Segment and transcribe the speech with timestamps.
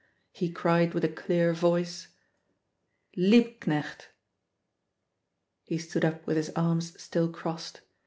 [0.31, 2.07] He cried with a clear voice
[3.15, 4.07] "Liebknecht!"
[5.63, 7.81] He stood up with his arms still crossed.